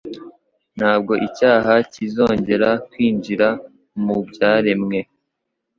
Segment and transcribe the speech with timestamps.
[0.77, 3.47] Ntabwo icyaha kizongera kwinjira
[4.03, 4.99] mu byaremwe.